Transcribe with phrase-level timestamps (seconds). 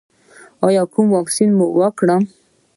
[0.93, 1.49] کوم واکسین
[1.79, 2.23] وکړم؟